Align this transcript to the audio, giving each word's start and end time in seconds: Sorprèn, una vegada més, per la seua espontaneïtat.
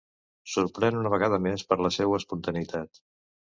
Sorprèn, 0.53 0.97
una 1.01 1.11
vegada 1.17 1.39
més, 1.49 1.65
per 1.73 1.79
la 1.87 1.93
seua 1.99 2.23
espontaneïtat. 2.25 3.07